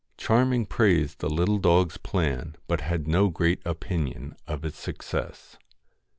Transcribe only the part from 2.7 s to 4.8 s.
had no great opinion of its